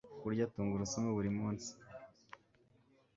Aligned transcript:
kurya 0.21 0.51
tungurusumu 0.53 1.09
buri 1.17 1.31
munsi 1.37 1.69